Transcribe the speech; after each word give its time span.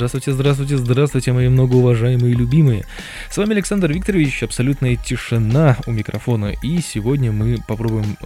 Здравствуйте, 0.00 0.32
здравствуйте, 0.32 0.76
здравствуйте, 0.78 1.32
мои 1.34 1.48
многоуважаемые 1.50 2.32
и 2.32 2.34
любимые. 2.34 2.86
С 3.28 3.36
вами 3.36 3.52
Александр 3.52 3.92
Викторович, 3.92 4.44
абсолютная 4.44 4.96
тишина 4.96 5.76
у 5.86 5.90
микрофона. 5.90 6.54
И 6.62 6.80
сегодня 6.80 7.32
мы 7.32 7.58
попробуем, 7.68 8.16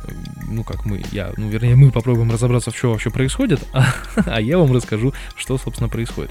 ну 0.48 0.62
как 0.62 0.86
мы, 0.86 1.02
я, 1.10 1.32
ну 1.36 1.48
вернее 1.48 1.74
мы 1.74 1.90
попробуем 1.90 2.30
разобраться, 2.30 2.70
в 2.70 2.76
чем 2.76 2.92
вообще 2.92 3.10
происходит, 3.10 3.60
а, 3.72 3.92
а 4.26 4.40
я 4.40 4.56
вам 4.58 4.72
расскажу, 4.72 5.12
что 5.34 5.58
собственно 5.58 5.88
происходит. 5.88 6.30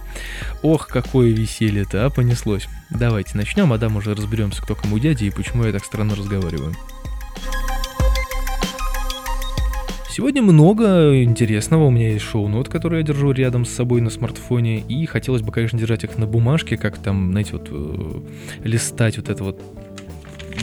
Ох, 0.61 0.87
какое 0.87 1.31
веселье-то, 1.31 2.05
а, 2.05 2.09
понеслось. 2.09 2.69
Давайте 2.89 3.35
начнем, 3.35 3.73
а 3.73 3.77
там 3.77 3.97
уже 3.97 4.15
разберемся, 4.15 4.61
кто 4.61 4.75
кому 4.75 4.97
дядя 4.97 5.25
и 5.25 5.29
почему 5.29 5.65
я 5.65 5.73
так 5.73 5.83
странно 5.83 6.15
разговариваю. 6.15 6.73
Сегодня 10.15 10.43
много 10.43 11.23
интересного. 11.23 11.85
У 11.85 11.89
меня 11.89 12.11
есть 12.11 12.23
шоу-нот, 12.23 12.69
который 12.69 12.99
я 12.99 13.03
держу 13.03 13.31
рядом 13.31 13.65
с 13.65 13.71
собой 13.71 13.99
на 13.99 14.11
смартфоне. 14.11 14.81
И 14.81 15.07
хотелось 15.07 15.41
бы, 15.41 15.51
конечно, 15.51 15.79
держать 15.79 16.03
их 16.03 16.19
на 16.19 16.27
бумажке, 16.27 16.77
как 16.77 16.99
там, 16.99 17.31
знаете, 17.31 17.53
вот 17.53 17.67
э, 17.71 18.21
листать 18.63 19.17
вот 19.17 19.29
это 19.29 19.43
вот 19.43 19.59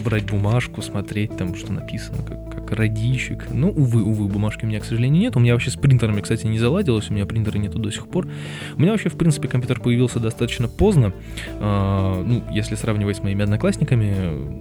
брать 0.04 0.30
бумажку, 0.30 0.82
смотреть 0.82 1.36
там, 1.36 1.56
что 1.56 1.72
написано, 1.72 2.18
как 2.28 2.59
радищик. 2.72 3.46
Ну, 3.50 3.70
увы, 3.70 4.02
увы, 4.02 4.28
бумажки 4.28 4.64
у 4.64 4.68
меня, 4.68 4.80
к 4.80 4.84
сожалению, 4.84 5.20
нет. 5.20 5.36
У 5.36 5.40
меня 5.40 5.52
вообще 5.52 5.70
с 5.70 5.76
принтерами, 5.76 6.20
кстати, 6.20 6.46
не 6.46 6.58
заладилось, 6.58 7.10
у 7.10 7.14
меня 7.14 7.26
принтера 7.26 7.58
нету 7.58 7.78
до 7.78 7.90
сих 7.90 8.06
пор. 8.08 8.28
У 8.76 8.80
меня 8.80 8.92
вообще, 8.92 9.08
в 9.08 9.16
принципе, 9.16 9.48
компьютер 9.48 9.80
появился 9.80 10.20
достаточно 10.20 10.68
поздно. 10.68 11.12
А, 11.58 12.22
ну, 12.22 12.42
если 12.50 12.74
сравнивать 12.74 13.16
с 13.16 13.22
моими 13.22 13.42
одноклассниками, 13.42 14.14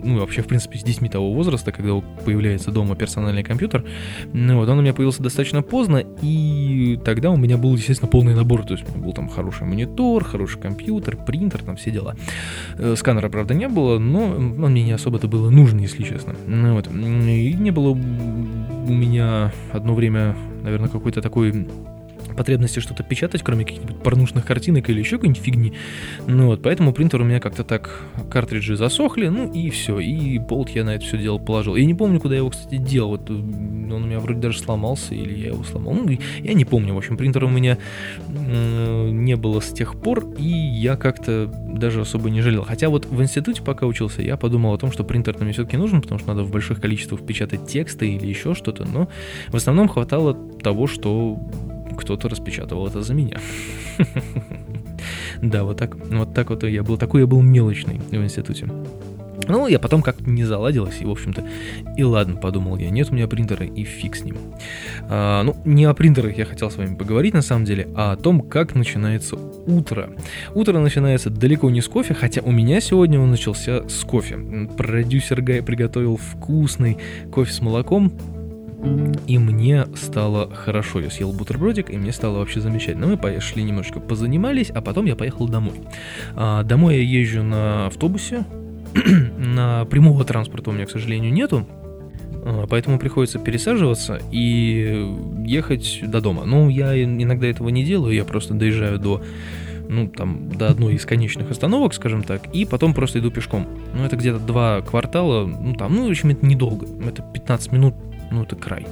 ну, 0.04 0.20
вообще, 0.20 0.42
в 0.42 0.48
принципе, 0.48 0.80
с 0.80 0.84
детьми 0.84 1.10
того 1.10 1.34
возраста, 1.34 1.72
когда 1.72 2.00
появляется 2.26 2.72
дома 2.72 2.96
персональный 2.96 3.44
компьютер, 3.44 3.86
ну, 4.34 4.58
вот 4.58 4.70
он 4.70 4.80
у 4.80 4.82
меня 4.82 4.94
появился 4.94 5.24
достаточно 5.24 5.62
поздно, 5.62 6.04
и 6.22 7.00
тогда 7.04 7.30
у 7.32 7.38
меня 7.38 7.58
был, 7.58 7.76
естественно, 7.76 8.10
полный 8.10 8.36
набор. 8.36 8.64
То 8.64 8.74
есть 8.74 8.86
у 8.88 8.92
меня 8.92 9.06
был 9.06 9.14
там 9.14 9.30
хороший 9.30 9.66
монитор, 9.68 10.24
хороший 10.24 10.60
компьютер, 10.60 11.18
принтер, 11.18 11.64
там 11.64 11.76
все 11.76 11.92
дела. 11.92 12.16
Э, 12.78 12.96
сканера, 12.98 13.30
правда, 13.30 13.54
не 13.54 13.68
было, 13.68 14.00
но 14.00 14.24
он 14.26 14.72
мне 14.72 14.84
не 14.84 14.92
особо-то 14.92 15.28
было 15.28 15.50
нужно, 15.50 15.82
если 15.82 16.04
честно. 16.04 16.36
Ну, 16.48 16.76
вот. 16.76 16.88
И 16.88 17.54
не 17.54 17.72
было 17.72 17.94
у 18.88 18.94
меня 18.94 19.52
одно 19.72 19.94
время, 19.94 20.36
наверное, 20.64 20.90
какой-то 20.90 21.22
такой 21.22 21.68
потребности 22.36 22.80
что-то 22.80 23.04
печатать, 23.04 23.42
кроме 23.44 23.66
каких-нибудь 23.66 23.98
порнушных 23.98 24.46
картинок 24.46 24.90
или 24.90 25.00
еще 25.00 25.18
какой-нибудь 25.18 25.42
фигни. 25.42 25.74
Ну 26.28 26.48
вот, 26.48 26.62
поэтому 26.62 26.94
принтер 26.94 27.22
у 27.22 27.26
меня 27.26 27.40
как-то 27.40 27.64
так, 27.64 28.04
картриджи 28.32 28.76
засохли, 28.76 29.28
ну 29.28 29.52
и 29.52 29.70
все, 29.70 30.00
и 30.00 30.38
болт 30.40 30.70
я 30.70 30.84
на 30.84 30.96
это 30.96 31.06
все 31.06 31.18
дело 31.18 31.38
положил. 31.38 31.76
Я 31.76 31.86
не 31.86 31.94
помню, 31.94 32.20
куда 32.20 32.36
я 32.36 32.40
его, 32.40 32.50
кстати, 32.50 32.78
делал, 32.78 33.12
вот 33.12 33.30
он 33.30 33.92
у 33.92 34.06
меня 34.06 34.20
вроде 34.20 34.40
даже 34.40 34.60
сломался, 34.60 35.16
или 35.16 35.38
я 35.38 35.48
его 35.48 35.64
сломал, 35.64 35.94
ну 35.94 36.18
я 36.40 36.54
не 36.54 36.66
помню, 36.66 36.94
в 36.94 36.98
общем, 36.98 37.18
принтера 37.18 37.46
у 37.46 37.50
меня 37.50 37.78
э, 38.28 39.10
не 39.10 39.36
было 39.36 39.60
с 39.60 39.70
тех 39.72 40.00
пор, 40.00 40.34
и 40.38 40.48
я 40.48 40.96
как-то 40.96 41.48
даже 41.48 42.02
особо 42.02 42.30
не 42.30 42.42
жалел. 42.42 42.64
Хотя 42.64 42.90
вот 42.90 43.06
в 43.06 43.22
институте, 43.22 43.62
пока 43.62 43.86
учился, 43.86 44.22
я 44.22 44.38
подумал 44.38 44.74
о 44.74 44.78
том, 44.78 44.92
что 44.92 45.04
принтер 45.04 45.38
мне 45.40 45.54
все-таки 45.54 45.78
нужен, 45.78 46.02
потому 46.02 46.20
что 46.20 46.30
надо 46.30 46.44
в 46.44 46.52
больших 46.52 46.82
количествах 46.82 47.22
печатать 47.22 47.68
тексты 47.68 48.10
или 48.14 48.28
еще 48.28 48.54
что-то, 48.54 48.86
но 48.86 49.10
в 49.48 49.56
основном 49.56 49.88
хватало 49.88 50.34
того, 50.34 50.88
что 50.88 51.40
кто-то 52.00 52.30
распечатывал 52.30 52.88
это 52.88 53.02
за 53.02 53.14
меня. 53.14 53.40
Да, 55.42 55.64
вот 55.64 55.78
так, 55.78 55.96
вот 55.96 56.34
так 56.34 56.50
вот 56.50 56.64
я 56.64 56.84
был, 56.84 56.98
такой 56.98 57.22
я 57.22 57.28
был 57.28 57.42
мелочный 57.42 58.00
в 58.00 58.16
институте. 58.16 58.68
Ну, 59.48 59.68
я 59.68 59.80
потом 59.80 60.02
как-то 60.02 60.30
не 60.30 60.44
заладилось, 60.44 60.98
и, 61.00 61.06
в 61.06 61.10
общем-то, 61.10 61.44
и 61.98 62.04
ладно, 62.04 62.36
подумал 62.36 62.78
я, 62.78 62.90
нет 62.90 63.10
у 63.10 63.16
меня 63.16 63.28
принтера, 63.28 63.66
и 63.66 63.84
фиг 63.84 64.16
с 64.16 64.24
ним. 64.24 64.38
А, 65.10 65.44
ну, 65.44 65.56
не 65.66 65.86
о 65.86 65.94
принтерах 65.94 66.38
я 66.38 66.46
хотел 66.46 66.70
с 66.70 66.76
вами 66.76 66.94
поговорить, 66.94 67.34
на 67.34 67.42
самом 67.42 67.66
деле, 67.66 67.88
а 67.96 68.12
о 68.12 68.18
том, 68.18 68.42
как 68.42 68.76
начинается 68.76 69.38
утро. 69.38 70.12
Утро 70.54 70.78
начинается 70.80 71.30
далеко 71.30 71.70
не 71.70 71.82
с 71.82 71.88
кофе, 71.88 72.14
хотя 72.14 72.42
у 72.42 72.52
меня 72.52 72.82
сегодня 72.82 73.20
он 73.20 73.32
начался 73.32 73.88
с 73.88 74.04
кофе. 74.04 74.38
Продюсер 74.78 75.42
Гай 75.42 75.64
приготовил 75.64 76.18
вкусный 76.18 76.98
кофе 77.32 77.52
с 77.52 77.62
молоком, 77.62 78.12
и 79.28 79.38
мне 79.38 79.86
стало 79.96 80.54
хорошо. 80.54 81.00
Я 81.00 81.10
съел 81.10 81.32
бутербродик, 81.34 81.90
и 81.90 81.98
мне 81.98 82.12
стало 82.12 82.40
вообще 82.40 82.62
замечательно. 82.62 83.08
Мы 83.08 83.18
пошли 83.18 83.64
немножечко 83.64 84.00
позанимались, 84.00 84.70
а 84.70 84.82
потом 84.82 85.06
я 85.06 85.16
поехал 85.16 85.48
домой. 85.48 85.82
А, 86.36 86.64
домой 86.64 86.98
я 86.98 87.02
езжу 87.02 87.44
на 87.44 87.88
автобусе. 87.88 88.46
на 89.38 89.86
прямого 89.86 90.24
транспорта 90.24 90.72
у 90.72 90.74
меня, 90.74 90.86
к 90.86 90.92
сожалению, 90.92 91.32
нету. 91.32 91.68
А, 92.44 92.66
поэтому 92.68 93.00
приходится 93.00 93.40
пересаживаться 93.40 94.20
и 94.32 95.08
ехать 95.46 96.00
до 96.04 96.22
дома. 96.22 96.46
Ну, 96.46 96.70
я 96.70 97.02
иногда 97.04 97.48
этого 97.48 97.70
не 97.70 97.84
делаю, 97.84 98.16
я 98.16 98.26
просто 98.26 98.54
доезжаю 98.54 99.00
до 99.00 99.22
ну, 99.90 100.08
там, 100.08 100.50
до 100.50 100.68
одной 100.68 100.94
из 100.94 101.06
конечных 101.06 101.50
остановок, 101.50 101.96
скажем 101.96 102.22
так, 102.22 102.54
и 102.54 102.64
потом 102.64 102.94
просто 102.94 103.18
иду 103.18 103.32
пешком. 103.32 103.68
Ну, 103.96 104.06
это 104.06 104.16
где-то 104.18 104.38
два 104.38 104.82
квартала, 104.82 105.48
ну, 105.48 105.74
там, 105.74 105.96
ну, 105.96 106.08
в 106.08 106.12
общем, 106.12 106.30
это 106.30 106.46
недолго. 106.46 106.86
Это 107.04 107.24
15 107.24 107.72
минут 107.72 107.96
ну 108.32 108.44
это 108.44 108.56
край. 108.56 108.86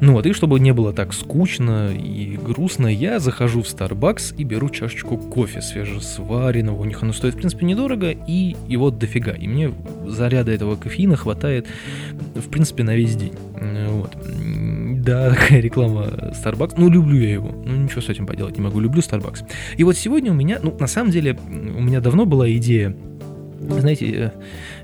Ну 0.00 0.12
вот, 0.12 0.26
и 0.26 0.32
чтобы 0.32 0.58
не 0.60 0.72
было 0.72 0.92
так 0.92 1.12
скучно 1.12 1.92
и 1.94 2.36
грустно, 2.36 2.88
я 2.88 3.18
захожу 3.18 3.62
в 3.62 3.66
Starbucks 3.66 4.34
и 4.36 4.44
беру 4.44 4.68
чашечку 4.68 5.16
кофе 5.16 5.62
свежесваренного. 5.62 6.80
У 6.80 6.84
них 6.84 7.02
оно 7.02 7.12
стоит, 7.12 7.34
в 7.34 7.36
принципе, 7.36 7.66
недорого, 7.66 8.10
и 8.10 8.56
его 8.68 8.90
дофига. 8.90 9.32
И 9.32 9.46
мне 9.46 9.72
заряда 10.06 10.52
этого 10.52 10.76
кофеина 10.76 11.16
хватает, 11.16 11.66
в 12.34 12.48
принципе, 12.48 12.82
на 12.82 12.96
весь 12.96 13.16
день. 13.16 13.34
Вот. 13.88 14.16
Да, 15.04 15.30
такая 15.34 15.60
реклама 15.60 16.32
Starbucks. 16.32 16.74
Ну, 16.76 16.90
люблю 16.90 17.18
я 17.18 17.32
его. 17.32 17.50
Ну, 17.64 17.74
ничего 17.76 18.00
с 18.00 18.08
этим 18.08 18.26
поделать 18.26 18.56
не 18.56 18.62
могу. 18.62 18.80
Люблю 18.80 19.00
Starbucks. 19.00 19.44
И 19.76 19.84
вот 19.84 19.96
сегодня 19.96 20.32
у 20.32 20.34
меня, 20.34 20.58
ну, 20.62 20.76
на 20.78 20.86
самом 20.86 21.10
деле, 21.10 21.38
у 21.48 21.80
меня 21.80 22.00
давно 22.00 22.26
была 22.26 22.50
идея 22.52 22.96
знаете, 23.68 24.06
э, 24.06 24.30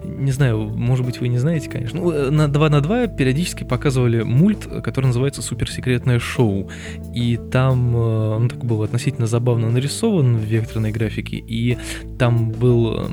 не 0.04 0.32
знаю, 0.32 0.58
может 0.58 1.04
быть, 1.04 1.20
вы 1.20 1.28
не 1.28 1.38
знаете, 1.38 1.68
конечно. 1.68 2.00
Ну, 2.00 2.10
э, 2.10 2.30
на 2.30 2.48
2 2.48 2.70
на 2.70 2.80
2 2.80 3.06
периодически 3.08 3.64
показывали 3.64 4.22
мульт, 4.22 4.66
который 4.82 5.06
называется 5.06 5.42
«Суперсекретное 5.42 6.18
шоу». 6.18 6.70
И 7.14 7.38
там 7.50 7.96
э, 7.96 8.36
он 8.36 8.48
так 8.48 8.64
был 8.64 8.82
относительно 8.82 9.26
забавно 9.26 9.70
нарисован 9.70 10.36
в 10.36 10.44
векторной 10.44 10.92
графике. 10.92 11.36
И 11.36 11.78
там 12.18 12.50
был, 12.50 13.08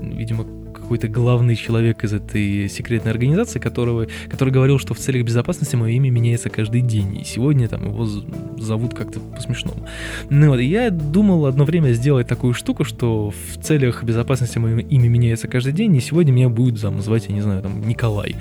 видимо, 0.00 0.46
какой-то 0.86 1.08
главный 1.08 1.56
человек 1.56 2.04
из 2.04 2.12
этой 2.12 2.68
секретной 2.68 3.10
организации, 3.10 3.58
которого, 3.58 4.06
который 4.30 4.50
говорил, 4.50 4.78
что 4.78 4.94
в 4.94 4.98
целях 4.98 5.24
безопасности 5.24 5.74
мое 5.74 5.90
имя 5.94 6.10
меняется 6.10 6.48
каждый 6.48 6.80
день, 6.80 7.18
и 7.18 7.24
сегодня 7.24 7.66
там 7.66 7.88
его 7.88 8.06
зовут 8.06 8.94
как-то 8.94 9.18
по-смешному. 9.18 9.84
Ну 10.30 10.50
вот, 10.50 10.60
я 10.60 10.90
думал 10.90 11.46
одно 11.46 11.64
время 11.64 11.90
сделать 11.90 12.28
такую 12.28 12.54
штуку, 12.54 12.84
что 12.84 13.32
в 13.32 13.60
целях 13.60 14.04
безопасности 14.04 14.58
мое 14.58 14.78
имя 14.78 15.08
меняется 15.08 15.48
каждый 15.48 15.72
день, 15.72 15.96
и 15.96 16.00
сегодня 16.00 16.30
меня 16.30 16.48
будет 16.48 16.80
там 16.80 17.02
звать, 17.02 17.26
я 17.26 17.34
не 17.34 17.40
знаю, 17.40 17.62
там, 17.62 17.80
Николай. 17.80 18.36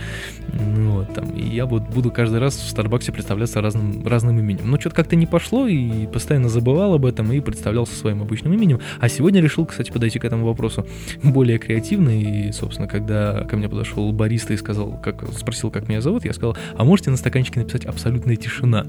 Ну 0.53 0.97
вот, 0.97 1.15
там, 1.15 1.31
и 1.31 1.41
я 1.41 1.65
вот 1.65 1.81
буду 1.89 2.11
каждый 2.11 2.37
раз 2.37 2.57
в 2.57 2.69
Старбаксе 2.69 3.11
представляться 3.11 3.59
разным, 3.59 4.05
разным 4.05 4.37
именем. 4.37 4.69
Но 4.69 4.79
что-то 4.79 4.97
как-то 4.97 5.15
не 5.15 5.25
пошло, 5.25 5.67
и 5.67 6.05
постоянно 6.05 6.49
забывал 6.49 6.93
об 6.93 7.07
этом, 7.07 7.31
и 7.31 7.39
представлялся 7.39 7.95
своим 7.95 8.21
обычным 8.21 8.53
именем. 8.53 8.81
А 8.99 9.09
сегодня 9.09 9.41
решил, 9.41 9.65
кстати, 9.65 9.89
подойти 9.89 10.19
к 10.19 10.25
этому 10.25 10.45
вопросу 10.45 10.85
более 11.23 11.57
креативно 11.57 12.09
и 12.09 12.34
собственно, 12.51 12.87
когда 12.87 13.43
ко 13.43 13.57
мне 13.57 13.69
подошел 13.69 14.11
бариста 14.11 14.53
и 14.53 14.57
сказал, 14.57 14.99
как, 15.03 15.23
спросил, 15.37 15.71
как 15.71 15.87
меня 15.87 16.01
зовут, 16.01 16.25
я 16.25 16.33
сказал, 16.33 16.57
а 16.75 16.83
можете 16.83 17.11
на 17.11 17.17
стаканчике 17.17 17.59
написать 17.59 17.85
«абсолютная 17.85 18.35
тишина»? 18.35 18.85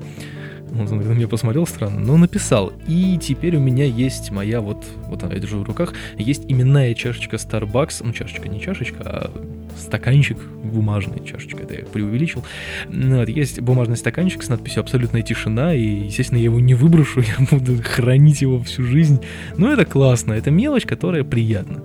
Он 0.73 0.85
на 0.87 1.13
меня 1.13 1.29
посмотрел 1.29 1.67
странно, 1.67 2.01
но 2.01 2.17
написал. 2.17 2.73
И 2.89 3.19
теперь 3.19 3.57
у 3.57 3.61
меня 3.61 3.85
есть 3.85 4.31
моя 4.31 4.61
вот, 4.61 4.85
вот 5.07 5.23
она, 5.23 5.35
я 5.35 5.41
держу 5.41 5.61
в 5.61 5.63
руках, 5.63 5.95
есть 6.19 6.45
именная 6.49 6.95
чашечка 6.95 7.37
Starbucks, 7.37 8.03
ну 8.05 8.13
чашечка 8.13 8.49
не 8.49 8.61
чашечка, 8.61 8.99
а 9.05 9.31
стаканчик 9.79 10.39
бумажный, 10.65 11.25
чашечка, 11.25 11.63
это 11.63 11.75
я 11.75 11.85
преувеличил. 11.85 12.45
Ну, 12.89 13.19
вот, 13.19 13.29
есть 13.29 13.61
бумажный 13.61 13.97
стаканчик 13.97 14.43
с 14.43 14.49
надписью 14.49 14.81
«Абсолютная 14.81 15.23
тишина», 15.23 15.75
и, 15.75 16.07
естественно, 16.07 16.39
я 16.39 16.45
его 16.45 16.61
не 16.61 16.75
выброшу, 16.75 17.21
я 17.39 17.47
буду 17.51 17.81
хранить 17.83 18.43
его 18.43 18.61
всю 18.63 18.83
жизнь. 18.85 19.21
Но 19.57 19.73
это 19.73 19.85
классно, 19.85 20.33
это 20.33 20.51
мелочь, 20.51 20.85
которая 20.85 21.25
приятна. 21.25 21.83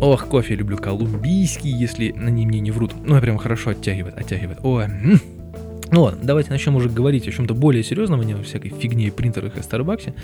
Ох, 0.00 0.26
кофе 0.26 0.56
люблю 0.56 0.76
колумбийский, 0.78 1.70
если 1.70 2.10
на 2.10 2.28
ней 2.28 2.44
мне 2.44 2.58
не 2.58 2.72
врут. 2.72 2.92
Ну, 3.04 3.14
я 3.14 3.20
прям 3.20 3.38
хорошо 3.38 3.70
оттягивает, 3.70 4.18
оттягивает. 4.18 4.58
О, 4.62 4.84
ну 5.92 6.02
ладно, 6.02 6.20
давайте 6.22 6.50
начнем 6.50 6.74
уже 6.74 6.88
говорить 6.88 7.28
о 7.28 7.30
чем-то 7.30 7.54
более 7.54 7.84
серьезном, 7.84 8.20
а 8.20 8.24
не 8.24 8.32
о 8.32 8.42
всякой 8.42 8.70
фигне 8.70 9.06
и 9.06 9.10
принтерах 9.10 9.56
и 9.56 9.62
Старбаксе. 9.62 10.14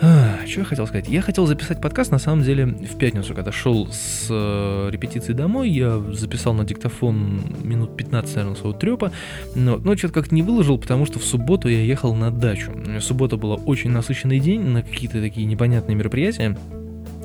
А, 0.00 0.36
что 0.46 0.60
я 0.60 0.64
хотел 0.66 0.86
сказать? 0.86 1.08
Я 1.08 1.22
хотел 1.22 1.46
записать 1.46 1.80
подкаст, 1.80 2.10
на 2.10 2.18
самом 2.18 2.44
деле, 2.44 2.66
в 2.66 2.98
пятницу, 2.98 3.34
когда 3.34 3.50
шел 3.50 3.88
с 3.90 4.26
э, 4.28 4.90
репетиции 4.92 5.32
домой, 5.32 5.70
я 5.70 5.98
записал 6.12 6.52
на 6.52 6.64
диктофон 6.64 7.40
минут 7.62 7.96
15, 7.96 8.36
наверное, 8.36 8.56
своего 8.56 8.78
трепа, 8.78 9.10
но, 9.54 9.78
но 9.78 9.96
что-то 9.96 10.14
как-то 10.14 10.34
не 10.34 10.42
выложил, 10.42 10.78
потому 10.78 11.06
что 11.06 11.18
в 11.18 11.24
субботу 11.24 11.68
я 11.68 11.80
ехал 11.80 12.14
на 12.14 12.30
дачу. 12.30 12.72
Суббота 13.00 13.38
была 13.38 13.56
очень 13.56 13.90
насыщенный 13.90 14.38
день 14.38 14.60
на 14.60 14.82
какие-то 14.82 15.20
такие 15.22 15.46
непонятные 15.46 15.96
мероприятия, 15.96 16.56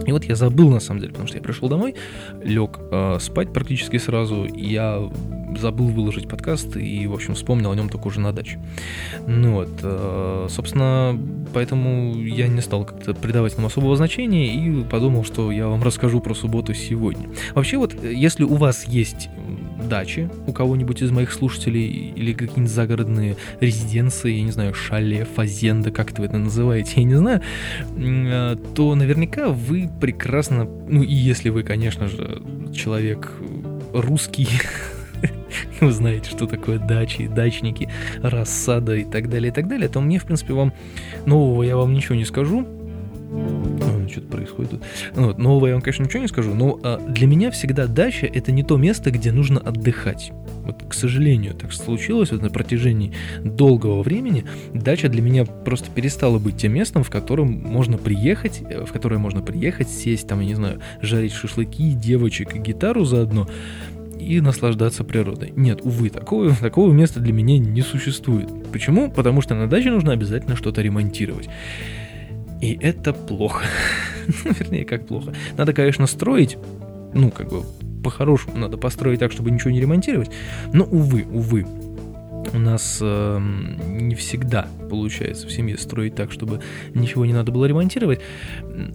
и 0.05 0.11
вот 0.11 0.23
я 0.25 0.35
забыл 0.35 0.69
на 0.69 0.79
самом 0.79 1.01
деле, 1.01 1.11
потому 1.11 1.27
что 1.27 1.37
я 1.37 1.43
пришел 1.43 1.69
домой, 1.69 1.95
лег 2.43 2.79
э, 2.91 3.17
спать 3.19 3.53
практически 3.53 3.97
сразу, 3.97 4.45
я 4.53 5.09
забыл 5.57 5.87
выложить 5.87 6.27
подкаст 6.27 6.77
и, 6.77 7.07
в 7.07 7.13
общем, 7.13 7.35
вспомнил 7.35 7.71
о 7.71 7.75
нем 7.75 7.89
только 7.89 8.07
уже 8.07 8.19
на 8.19 8.31
даче. 8.31 8.59
Ну 9.27 9.53
вот, 9.53 9.69
э, 9.81 10.47
собственно, 10.49 11.19
поэтому 11.53 12.15
я 12.15 12.47
не 12.47 12.61
стал 12.61 12.85
как-то 12.85 13.13
придавать 13.13 13.57
ему 13.57 13.67
особого 13.67 13.95
значения 13.95 14.55
и 14.55 14.83
подумал, 14.83 15.23
что 15.23 15.51
я 15.51 15.67
вам 15.67 15.83
расскажу 15.83 16.19
про 16.21 16.33
субботу 16.33 16.73
сегодня. 16.73 17.29
Вообще 17.53 17.77
вот, 17.77 17.95
если 18.03 18.43
у 18.43 18.55
вас 18.55 18.85
есть 18.85 19.29
дачи 19.91 20.29
у 20.47 20.53
кого-нибудь 20.53 21.01
из 21.01 21.11
моих 21.11 21.31
слушателей 21.33 22.13
или 22.15 22.33
какие-нибудь 22.33 22.71
загородные 22.71 23.35
резиденции, 23.59 24.33
я 24.33 24.43
не 24.43 24.51
знаю, 24.51 24.73
шале, 24.73 25.25
фазенда, 25.25 25.91
как 25.91 26.17
вы 26.17 26.25
это 26.25 26.37
называете, 26.37 26.93
я 26.97 27.03
не 27.03 27.15
знаю, 27.15 27.41
э, 27.97 28.55
то 28.75 28.95
наверняка 28.95 29.49
вы 29.49 29.89
прекрасно, 29.99 30.65
ну 30.65 31.03
и 31.03 31.13
если 31.13 31.49
вы, 31.49 31.63
конечно 31.63 32.07
же, 32.07 32.41
человек 32.73 33.33
русский, 33.93 34.47
вы 35.81 35.91
знаете, 35.91 36.29
что 36.29 36.47
такое 36.47 36.79
дачи, 36.79 37.27
дачники, 37.27 37.89
рассада 38.21 38.95
и 38.95 39.03
так 39.03 39.29
далее, 39.29 39.51
и 39.51 39.53
так 39.53 39.67
далее, 39.67 39.89
то 39.89 40.01
мне, 40.01 40.19
в 40.19 40.25
принципе, 40.25 40.53
вам 40.53 40.73
нового 41.25 41.63
я 41.63 41.77
вам 41.77 41.93
ничего 41.93 42.15
не 42.15 42.25
скажу, 42.25 42.67
что-то 44.11 44.27
происходит 44.27 44.71
тут. 44.71 44.81
Ну, 45.15 45.27
вот, 45.27 45.37
нового 45.37 45.67
я 45.67 45.73
вам, 45.73 45.81
конечно, 45.81 46.03
ничего 46.03 46.21
не 46.21 46.27
скажу, 46.27 46.53
но 46.53 46.79
а, 46.83 46.99
для 46.99 47.27
меня 47.27 47.49
всегда 47.51 47.87
дача— 47.87 48.25
это 48.33 48.51
не 48.51 48.63
то 48.63 48.77
место, 48.77 49.11
где 49.11 49.31
нужно 49.31 49.59
отдыхать. 49.59 50.31
Вот, 50.63 50.83
к 50.87 50.93
сожалению, 50.93 51.53
так 51.55 51.73
случилось 51.73 52.31
вот 52.31 52.41
на 52.41 52.49
протяжении 52.49 53.13
долгого 53.43 54.03
времени. 54.03 54.45
Дача 54.73 55.09
для 55.09 55.21
меня 55.21 55.45
просто 55.45 55.89
перестала 55.89 56.37
быть 56.37 56.57
тем 56.57 56.73
местом, 56.73 57.03
в 57.03 57.09
котором 57.09 57.51
можно 57.51 57.97
приехать, 57.97 58.61
э, 58.69 58.85
в 58.85 58.91
которое 58.91 59.17
можно 59.17 59.41
приехать, 59.41 59.89
сесть 59.89 60.27
там, 60.27 60.39
я 60.41 60.47
не 60.47 60.55
знаю, 60.55 60.81
жарить 61.01 61.33
шашлыки, 61.33 61.93
девочек 61.93 62.55
и 62.55 62.59
гитару 62.59 63.05
заодно 63.05 63.47
и 64.31 64.39
наслаждаться 64.39 65.03
природой. 65.03 65.51
Нет, 65.55 65.81
увы, 65.83 66.09
такого, 66.09 66.55
такого 66.61 66.91
места 66.91 67.19
для 67.19 67.33
меня 67.33 67.59
не 67.59 67.81
существует. 67.81 68.49
Почему? 68.71 69.11
Потому 69.11 69.41
что 69.41 69.55
на 69.55 69.67
даче 69.67 69.91
нужно 69.91 70.13
обязательно 70.13 70.55
что-то 70.55 70.81
ремонтировать. 70.81 71.49
И 72.61 72.77
это 72.81 73.11
плохо. 73.11 73.65
Вернее, 74.45 74.85
как 74.85 75.05
плохо. 75.05 75.33
Надо, 75.57 75.73
конечно, 75.73 76.07
строить, 76.07 76.57
ну, 77.13 77.29
как 77.29 77.49
бы, 77.49 77.63
по-хорошему 78.03 78.57
надо 78.57 78.77
построить 78.77 79.19
так, 79.19 79.33
чтобы 79.33 79.51
ничего 79.51 79.71
не 79.71 79.81
ремонтировать. 79.81 80.31
Но, 80.71 80.85
увы, 80.85 81.25
увы, 81.29 81.65
у 82.53 82.59
нас 82.59 82.99
э, 83.01 83.39
не 83.87 84.15
всегда 84.15 84.67
получается 84.89 85.47
в 85.47 85.51
семье 85.51 85.77
строить 85.77 86.15
так, 86.15 86.31
чтобы 86.31 86.59
ничего 86.93 87.25
не 87.25 87.33
надо 87.33 87.51
было 87.51 87.65
ремонтировать. 87.65 88.19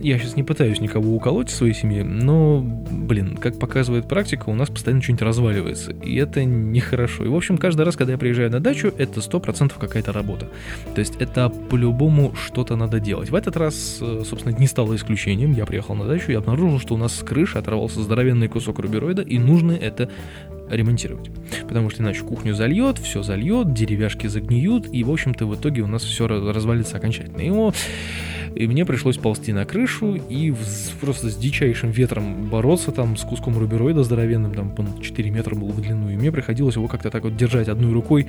Я 0.00 0.18
сейчас 0.18 0.36
не 0.36 0.42
пытаюсь 0.42 0.80
никого 0.80 1.14
уколоть 1.14 1.48
в 1.48 1.54
своей 1.54 1.74
семье, 1.74 2.04
но, 2.04 2.60
блин, 2.60 3.36
как 3.36 3.58
показывает 3.58 4.08
практика, 4.08 4.50
у 4.50 4.54
нас 4.54 4.68
постоянно 4.68 5.02
что-нибудь 5.02 5.22
разваливается, 5.22 5.92
и 5.92 6.16
это 6.16 6.44
нехорошо. 6.44 7.24
И, 7.24 7.28
в 7.28 7.34
общем, 7.34 7.56
каждый 7.56 7.84
раз, 7.84 7.96
когда 7.96 8.12
я 8.12 8.18
приезжаю 8.18 8.50
на 8.50 8.60
дачу, 8.60 8.92
это 8.96 9.20
100% 9.20 9.72
какая-то 9.78 10.12
работа. 10.12 10.48
То 10.94 11.00
есть 11.00 11.16
это 11.18 11.48
по-любому 11.48 12.34
что-то 12.34 12.76
надо 12.76 13.00
делать. 13.00 13.30
В 13.30 13.34
этот 13.34 13.56
раз, 13.56 13.98
э, 14.00 14.22
собственно, 14.26 14.54
не 14.56 14.66
стало 14.66 14.94
исключением. 14.96 15.52
Я 15.52 15.66
приехал 15.66 15.94
на 15.94 16.06
дачу 16.06 16.32
и 16.32 16.34
обнаружил, 16.34 16.78
что 16.78 16.94
у 16.94 16.98
нас 16.98 17.14
с 17.16 17.22
крыши 17.22 17.58
оторвался 17.58 18.02
здоровенный 18.02 18.48
кусок 18.48 18.78
рубероида, 18.78 19.22
и 19.22 19.38
нужно 19.38 19.72
это 19.72 20.10
ремонтировать. 20.70 21.30
Потому 21.68 21.90
что 21.90 22.02
иначе 22.02 22.22
кухню 22.22 22.54
зальет, 22.54 22.98
все 22.98 23.22
зальет, 23.22 23.72
деревяшки 23.72 24.26
загниют, 24.26 24.88
и, 24.92 25.04
в 25.04 25.10
общем-то, 25.10 25.46
в 25.46 25.54
итоге 25.54 25.82
у 25.82 25.86
нас 25.86 26.02
все 26.02 26.26
развалится 26.26 26.96
окончательно. 26.96 27.40
И, 27.40 27.50
и 28.56 28.66
мне 28.66 28.86
пришлось 28.86 29.18
ползти 29.18 29.52
на 29.52 29.66
крышу 29.66 30.14
и 30.14 30.54
просто 31.00 31.28
с 31.28 31.36
дичайшим 31.36 31.90
ветром 31.90 32.46
бороться 32.46 32.90
там 32.90 33.16
с 33.18 33.22
куском 33.22 33.58
рубероида 33.58 34.02
здоровенным, 34.02 34.54
там, 34.54 34.70
по 34.70 34.84
4 35.02 35.30
метра 35.30 35.54
был 35.54 35.68
в 35.68 35.80
длину, 35.80 36.08
и 36.08 36.16
мне 36.16 36.32
приходилось 36.32 36.76
его 36.76 36.88
как-то 36.88 37.10
так 37.10 37.24
вот 37.24 37.36
держать 37.36 37.68
одной 37.68 37.92
рукой, 37.92 38.28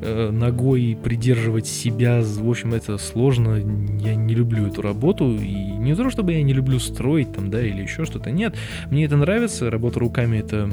э, 0.00 0.30
ногой 0.30 0.96
придерживать 1.02 1.66
себя, 1.66 2.22
в 2.22 2.48
общем, 2.48 2.72
это 2.72 2.98
сложно, 2.98 3.56
я 4.00 4.14
не 4.14 4.34
люблю 4.34 4.68
эту 4.68 4.80
работу, 4.80 5.34
и 5.34 5.54
не 5.54 5.96
то, 5.96 6.08
чтобы 6.08 6.34
я 6.34 6.42
не 6.44 6.52
люблю 6.52 6.78
строить 6.78 7.32
там, 7.32 7.50
да, 7.50 7.60
или 7.60 7.82
еще 7.82 8.04
что-то, 8.04 8.30
нет, 8.30 8.54
мне 8.90 9.04
это 9.06 9.16
нравится, 9.16 9.70
работа 9.70 9.98
руками 9.98 10.38
это 10.38 10.70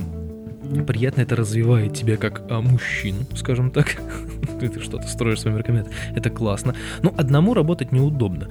приятно 0.87 1.21
это 1.21 1.35
развивает 1.35 1.93
тебя 1.93 2.17
как 2.17 2.43
а, 2.49 2.61
мужчину, 2.61 3.19
скажем 3.35 3.71
так. 3.71 4.01
Ты 4.59 4.79
что-то 4.79 5.07
строишь 5.07 5.41
своими 5.41 5.57
руками, 5.57 5.85
это 6.15 6.29
классно. 6.29 6.75
Но 7.01 7.13
одному 7.17 7.53
работать 7.53 7.91
неудобно. 7.91 8.47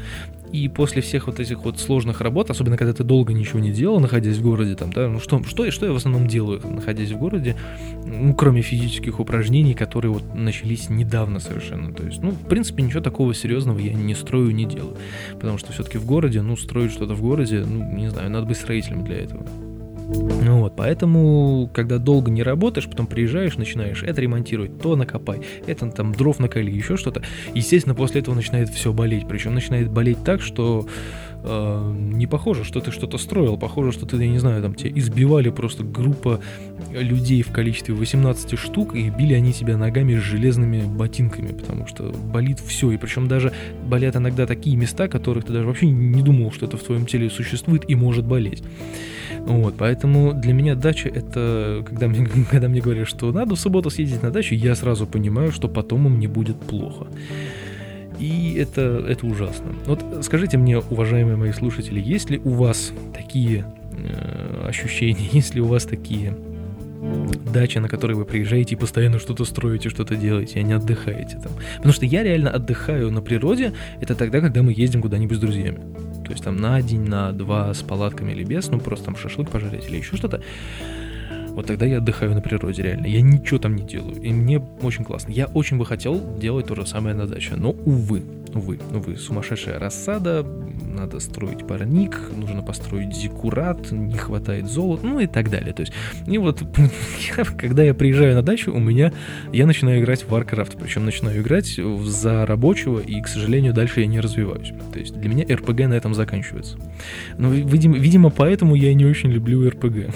И 0.53 0.69
после 0.69 1.01
всех 1.01 1.29
вот 1.29 1.39
этих 1.39 1.65
вот 1.65 1.79
сложных 1.79 2.21
работ, 2.21 2.51
особенно 2.51 2.77
когда 2.77 2.93
ты 2.93 3.05
долго 3.05 3.33
ничего 3.33 3.61
не 3.61 3.71
делал, 3.71 4.01
находясь 4.01 4.39
в 4.39 4.43
городе, 4.43 4.75
там, 4.75 4.93
да, 4.93 5.09
ну 5.09 5.21
что, 5.21 5.45
что, 5.45 5.71
что 5.71 5.87
я 5.87 5.93
в 5.93 5.97
основном 5.97 6.27
делаю, 6.27 6.61
находясь 6.69 7.13
в 7.13 7.19
городе, 7.19 7.57
ну, 8.05 8.35
кроме 8.35 8.63
физических 8.63 9.21
упражнений, 9.21 9.75
которые 9.75 10.11
вот 10.11 10.35
начались 10.35 10.91
недавно 10.91 11.39
совершенно. 11.39 11.93
То 11.93 12.03
есть, 12.05 12.21
ну, 12.21 12.33
в 12.33 12.49
принципе, 12.49 12.83
ничего 12.83 13.01
такого 13.01 13.33
серьезного 13.33 13.79
я 13.79 13.93
не 13.93 14.15
строю, 14.15 14.51
не 14.51 14.65
делаю. 14.65 14.97
Потому 15.35 15.59
что 15.59 15.73
все-таки 15.73 15.99
в 15.99 16.07
городе, 16.07 16.43
ну, 16.43 16.57
строить 16.57 16.91
что-то 16.91 17.15
в 17.15 17.23
городе, 17.23 17.65
ну, 17.65 17.85
не 17.95 18.11
знаю, 18.11 18.29
надо 18.31 18.47
быть 18.47 18.57
строителем 18.57 19.05
для 19.05 19.19
этого. 19.19 19.47
Ну 20.13 20.61
вот, 20.61 20.75
поэтому, 20.77 21.71
когда 21.73 21.99
долго 21.99 22.31
не 22.31 22.43
работаешь, 22.43 22.89
потом 22.89 23.07
приезжаешь, 23.07 23.57
начинаешь 23.57 24.03
это 24.03 24.21
ремонтировать, 24.21 24.81
то 24.81 24.97
накопай, 24.97 25.41
это 25.67 25.89
там 25.91 26.13
дров 26.13 26.39
накали, 26.39 26.71
еще 26.71 26.97
что-то. 26.97 27.23
Естественно, 27.55 27.95
после 27.95 28.21
этого 28.21 28.35
начинает 28.35 28.71
все 28.71 28.93
болеть. 28.93 29.29
Причем 29.29 29.55
начинает 29.55 29.91
болеть 29.91 30.25
так, 30.25 30.43
что 30.43 30.87
э, 31.43 31.93
не 31.95 32.27
похоже, 32.27 32.65
что 32.65 32.81
ты 32.81 32.91
что-то 32.91 33.19
строил, 33.19 33.57
похоже, 33.57 33.93
что 33.93 34.07
ты, 34.07 34.17
я 34.17 34.29
не 34.29 34.39
знаю, 34.39 34.63
там 34.63 34.75
тебя 34.75 34.91
избивали 34.95 35.51
просто 35.51 35.83
группа 35.83 36.41
людей 36.93 37.43
в 37.43 37.53
количестве 37.53 37.95
18 37.95 38.59
штук, 38.59 38.95
и 38.95 39.11
били 39.11 39.35
они 39.35 39.53
тебя 39.53 39.77
ногами 39.77 40.17
с 40.17 40.23
железными 40.23 40.83
ботинками, 40.83 41.53
потому 41.53 41.87
что 41.87 42.13
болит 42.13 42.61
все, 42.61 42.91
и 42.91 42.97
причем 42.97 43.29
даже 43.29 43.53
болят 43.87 44.17
иногда 44.17 44.47
такие 44.47 44.77
места, 44.77 45.09
которых 45.09 45.45
ты 45.45 45.53
даже 45.53 45.67
вообще 45.67 45.87
не 45.87 46.23
думал, 46.23 46.53
что 46.53 46.67
это 46.67 46.77
в 46.77 46.83
твоем 46.83 47.07
теле 47.07 47.31
существует 47.31 47.89
и 47.89 47.95
может 47.95 48.27
болеть. 48.27 48.63
Вот, 49.41 49.75
поэтому 49.79 50.35
для 50.35 50.53
меня 50.53 50.75
дача 50.75 51.09
это, 51.09 51.85
когда 51.87 52.09
мне, 52.09 52.27
когда 52.51 52.69
мне 52.69 52.81
говорят, 52.81 53.09
что 53.09 53.33
надо 53.33 53.55
в 53.55 53.61
субботу 53.61 53.91
съездить 53.91 54.23
на 54.23 54.31
дачу, 54.31 54.55
я 54.55 54.75
сразу 54.75 55.07
понимаю, 55.07 55.53
что 55.53 55.69
потом 55.69 56.03
мне 56.11 56.29
будет 56.29 56.59
плохо. 56.61 57.07
И 58.21 58.55
это, 58.59 59.05
это 59.09 59.27
ужасно. 59.27 59.75
Вот 59.87 60.05
скажите 60.23 60.59
мне, 60.59 60.79
уважаемые 60.79 61.37
мои 61.37 61.53
слушатели, 61.53 62.01
есть 62.01 62.31
ли 62.31 62.39
у 62.39 62.51
вас 62.51 62.93
такие 63.15 63.65
э, 63.93 64.67
ощущения, 64.69 65.27
есть 65.33 65.55
ли 65.55 65.61
у 65.61 65.67
вас 65.67 65.85
такие 65.85 66.37
дача, 67.53 67.81
на 67.81 67.89
которой 67.89 68.13
вы 68.13 68.25
приезжаете 68.27 68.75
и 68.75 68.79
постоянно 68.79 69.19
что-то 69.19 69.45
строите, 69.45 69.89
что-то 69.89 70.17
делаете, 70.17 70.61
а 70.61 70.63
не 70.63 70.75
отдыхаете 70.75 71.39
там. 71.43 71.53
Потому 71.77 71.95
что 71.95 72.05
я 72.05 72.23
реально 72.23 72.51
отдыхаю 72.51 73.11
на 73.11 73.23
природе, 73.23 73.73
это 74.01 74.15
тогда, 74.15 74.41
когда 74.41 74.63
мы 74.63 74.73
ездим 74.73 75.01
куда-нибудь 75.01 75.39
с 75.39 75.41
друзьями. 75.41 75.81
То 76.25 76.33
есть 76.33 76.45
там 76.45 76.57
на 76.57 76.81
день, 76.83 77.09
на 77.09 77.33
два 77.33 77.73
с 77.73 77.83
палатками 77.83 78.33
или 78.33 78.45
без, 78.45 78.69
ну 78.69 78.79
просто 78.79 79.07
там 79.07 79.17
шашлык 79.17 79.51
пожарить 79.51 79.89
или 79.89 79.97
еще 79.97 80.17
что-то. 80.17 80.43
Вот 81.51 81.67
тогда 81.67 81.87
я 81.87 81.99
отдыхаю 81.99 82.35
на 82.35 82.41
природе, 82.41 82.83
реально. 82.83 83.07
Я 83.07 83.21
ничего 83.21 83.59
там 83.59 83.77
не 83.77 83.83
делаю. 83.83 84.21
И 84.21 84.33
мне 84.33 84.59
очень 84.59 85.05
классно. 85.05 85.33
Я 85.33 85.47
очень 85.47 85.79
бы 85.79 85.87
хотел 85.87 86.39
делать 86.39 86.67
то 86.67 86.75
же 86.75 86.87
самое 86.87 87.15
на 87.15 87.27
даче. 87.27 87.55
Но, 87.57 87.71
увы, 87.71 88.23
увы, 88.55 88.79
увы, 88.93 89.17
сумасшедшая 89.17 89.79
рассада, 89.79 90.45
надо 90.83 91.21
строить 91.21 91.67
парник, 91.67 92.19
нужно 92.35 92.63
построить 92.63 93.15
зиккурат, 93.15 93.91
не 93.93 94.17
хватает 94.17 94.67
золота, 94.67 95.07
ну 95.07 95.21
и 95.21 95.27
так 95.27 95.51
далее. 95.51 95.73
То 95.73 95.83
есть, 95.83 95.93
и 96.27 96.39
вот, 96.39 96.63
когда 97.59 97.83
я 97.83 97.95
приезжаю 97.95 98.35
на 98.35 98.43
дачу, 98.43 98.73
у 98.73 98.79
меня, 98.79 99.13
я 99.53 99.67
начинаю 99.67 100.01
играть 100.01 100.23
в 100.23 100.33
Warcraft, 100.33 100.79
причем 100.81 101.05
начинаю 101.05 101.41
играть 101.41 101.79
за 102.05 102.47
рабочего, 102.47 103.01
и, 103.01 103.21
к 103.21 103.29
сожалению, 103.29 103.73
дальше 103.73 104.01
я 104.01 104.07
не 104.07 104.21
развиваюсь. 104.21 104.73
То 104.93 104.99
есть, 104.99 105.19
для 105.19 105.29
меня 105.29 105.45
RPG 105.45 105.87
на 105.87 105.95
этом 105.95 106.15
заканчивается. 106.15 106.79
Но, 107.39 107.51
видимо, 107.51 107.97
видимо 107.97 108.31
поэтому 108.31 108.75
я 108.75 108.93
не 108.95 109.05
очень 109.05 109.31
люблю 109.31 109.67
RPG. 109.69 110.13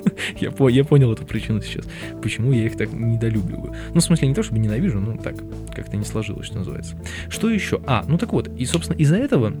я, 0.40 0.50
по, 0.50 0.68
я 0.68 0.84
понял 0.84 1.12
эту 1.12 1.24
причину 1.24 1.60
сейчас. 1.60 1.86
Почему 2.22 2.52
я 2.52 2.66
их 2.66 2.76
так 2.76 2.92
недолюбливаю. 2.92 3.74
Ну, 3.94 4.00
в 4.00 4.04
смысле, 4.04 4.28
не 4.28 4.34
то, 4.34 4.42
чтобы 4.42 4.60
ненавижу, 4.60 5.00
но 5.00 5.16
так, 5.16 5.36
как-то 5.74 5.96
не 5.96 6.04
сложилось, 6.04 6.46
что 6.46 6.58
называется. 6.58 6.96
Что 7.28 7.50
еще? 7.50 7.80
А, 7.86 8.04
ну 8.08 8.18
так 8.18 8.32
вот, 8.32 8.48
и, 8.48 8.64
собственно, 8.64 8.96
из-за 8.98 9.16
этого 9.16 9.54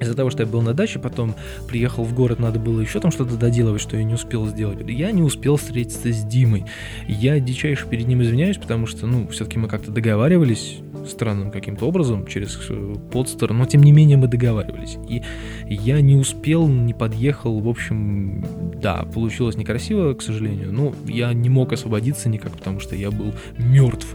из-за 0.00 0.14
того, 0.14 0.30
что 0.30 0.42
я 0.42 0.48
был 0.48 0.62
на 0.62 0.74
даче, 0.74 0.98
потом 0.98 1.34
приехал 1.66 2.04
в 2.04 2.14
город, 2.14 2.38
надо 2.38 2.58
было 2.58 2.80
еще 2.80 3.00
там 3.00 3.10
что-то 3.10 3.36
доделывать, 3.36 3.80
что 3.80 3.96
я 3.96 4.04
не 4.04 4.14
успел 4.14 4.46
сделать. 4.46 4.78
Я 4.88 5.10
не 5.12 5.22
успел 5.22 5.56
встретиться 5.56 6.12
с 6.12 6.24
Димой. 6.24 6.64
Я 7.06 7.40
дичайше 7.40 7.86
перед 7.86 8.06
ним 8.06 8.22
извиняюсь, 8.22 8.58
потому 8.58 8.86
что, 8.86 9.06
ну, 9.06 9.28
все-таки 9.28 9.58
мы 9.58 9.68
как-то 9.68 9.90
договаривались 9.90 10.80
странным 11.08 11.50
каким-то 11.50 11.86
образом 11.86 12.26
через 12.26 12.58
э, 12.68 12.94
подстер, 13.10 13.52
но 13.52 13.64
тем 13.66 13.82
не 13.82 13.92
менее 13.92 14.16
мы 14.16 14.28
договаривались. 14.28 14.98
И 15.08 15.22
я 15.66 16.00
не 16.00 16.16
успел, 16.16 16.68
не 16.68 16.94
подъехал, 16.94 17.58
в 17.60 17.68
общем, 17.68 18.44
да, 18.80 19.04
получилось 19.14 19.56
некрасиво, 19.56 20.14
к 20.14 20.22
сожалению, 20.22 20.72
но 20.72 20.94
я 21.06 21.32
не 21.32 21.48
мог 21.48 21.72
освободиться 21.72 22.28
никак, 22.28 22.52
потому 22.52 22.80
что 22.80 22.94
я 22.94 23.10
был 23.10 23.34
мертв 23.58 24.14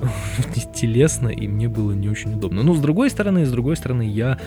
телесно, 0.74 1.28
и 1.28 1.48
мне 1.48 1.68
было 1.68 1.92
не 1.92 2.08
очень 2.08 2.34
удобно. 2.34 2.62
Но 2.62 2.74
с 2.74 2.80
другой 2.80 3.10
стороны, 3.10 3.44
с 3.46 3.50
другой 3.50 3.76
стороны, 3.76 4.02
я 4.02 4.38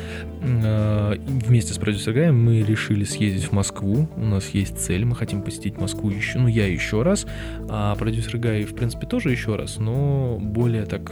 э, 0.42 1.16
вместе 1.28 1.74
с 1.74 1.78
продюсером 1.78 2.16
Гаем 2.16 2.44
мы 2.44 2.62
решили 2.62 3.04
съездить 3.04 3.46
в 3.46 3.52
Москву. 3.52 4.08
У 4.16 4.26
нас 4.26 4.50
есть 4.50 4.78
цель, 4.78 5.06
мы 5.06 5.16
хотим 5.16 5.42
посетить 5.42 5.78
Москву 5.78 6.10
еще, 6.10 6.40
ну 6.40 6.48
я 6.48 6.68
еще 6.68 7.04
раз, 7.04 7.26
а 7.70 7.96
продюсер 7.96 8.38
Гай, 8.38 8.64
в 8.64 8.76
принципе, 8.76 9.08
тоже 9.08 9.32
еще 9.32 9.56
раз, 9.56 9.78
но 9.78 10.38
более 10.42 10.86
так 10.86 11.12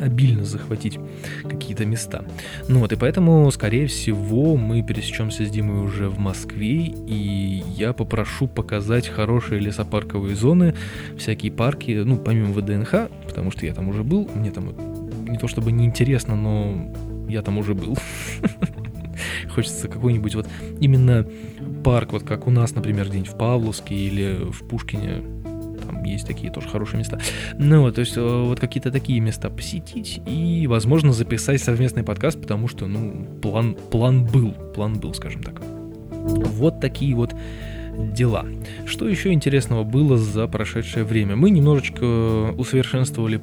обильно 0.00 0.44
захватить 0.44 0.98
какие-то 1.48 1.84
места. 1.84 2.24
Ну 2.68 2.80
вот, 2.80 2.92
и 2.92 2.96
поэтому, 2.96 3.50
скорее 3.50 3.86
всего, 3.86 4.56
мы 4.56 4.82
пересечемся 4.82 5.44
с 5.44 5.50
Димой 5.50 5.84
уже 5.84 6.08
в 6.08 6.18
Москве, 6.18 6.84
и 6.84 7.62
я 7.76 7.92
попрошу 7.92 8.46
показать 8.46 9.08
хорошие 9.08 9.60
лесопарковые 9.60 10.36
зоны, 10.36 10.74
всякие 11.16 11.52
парки, 11.52 12.02
ну, 12.04 12.16
помимо 12.16 12.52
ВДНХ, 12.52 13.08
потому 13.26 13.50
что 13.50 13.66
я 13.66 13.74
там 13.74 13.88
уже 13.88 14.02
был, 14.02 14.28
мне 14.34 14.50
там 14.50 14.74
не 15.26 15.38
то 15.38 15.48
чтобы 15.48 15.72
неинтересно, 15.72 16.36
но 16.36 16.94
я 17.28 17.42
там 17.42 17.58
уже 17.58 17.74
был. 17.74 17.96
Хочется 19.54 19.88
какой-нибудь 19.88 20.34
вот 20.34 20.46
именно 20.80 21.26
парк, 21.84 22.12
вот 22.12 22.22
как 22.22 22.46
у 22.46 22.50
нас, 22.50 22.74
например, 22.74 23.08
где-нибудь 23.08 23.30
в 23.30 23.36
Павловске 23.36 23.94
или 23.94 24.50
в 24.50 24.66
Пушкине, 24.68 25.22
есть 26.12 26.26
такие 26.26 26.52
тоже 26.52 26.68
хорошие 26.68 26.98
места. 26.98 27.18
Ну 27.58 27.90
то 27.92 28.00
есть 28.00 28.16
э, 28.16 28.20
вот 28.20 28.60
какие-то 28.60 28.90
такие 28.90 29.20
места 29.20 29.50
посетить 29.50 30.20
и, 30.26 30.66
возможно, 30.66 31.12
записать 31.12 31.62
совместный 31.62 32.02
подкаст, 32.02 32.40
потому 32.40 32.68
что, 32.68 32.86
ну, 32.86 33.26
план, 33.40 33.76
план 33.90 34.24
был, 34.24 34.52
план 34.74 34.98
был, 34.98 35.14
скажем 35.14 35.42
так. 35.42 35.60
Вот 35.60 36.80
такие 36.80 37.14
вот 37.14 37.34
дела. 37.98 38.46
Что 38.86 39.08
еще 39.08 39.32
интересного 39.32 39.84
было 39.84 40.18
за 40.18 40.46
прошедшее 40.46 41.04
время? 41.04 41.36
Мы 41.36 41.50
немножечко 41.50 42.52
усовершенствовали 42.56 43.40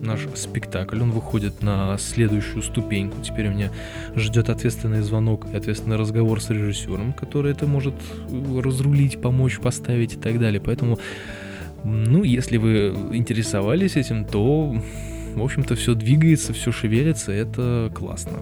наш 0.00 0.20
спектакль, 0.34 1.00
он 1.00 1.10
выходит 1.10 1.62
на 1.62 1.96
следующую 1.98 2.62
ступеньку. 2.62 3.20
Теперь 3.22 3.48
меня 3.48 3.70
ждет 4.14 4.48
ответственный 4.48 5.00
звонок 5.00 5.46
и 5.52 5.56
ответственный 5.56 5.96
разговор 5.96 6.40
с 6.40 6.50
режиссером, 6.50 7.12
который 7.12 7.52
это 7.52 7.66
может 7.66 7.94
разрулить, 8.28 9.20
помочь, 9.20 9.58
поставить 9.58 10.14
и 10.14 10.16
так 10.16 10.38
далее. 10.38 10.60
Поэтому 10.60 10.98
ну, 11.84 12.22
если 12.22 12.56
вы 12.56 12.94
интересовались 13.12 13.96
этим, 13.96 14.24
то, 14.24 14.76
в 15.34 15.42
общем-то, 15.42 15.76
все 15.76 15.94
двигается, 15.94 16.52
все 16.52 16.72
шевелится, 16.72 17.32
это 17.32 17.90
классно. 17.94 18.38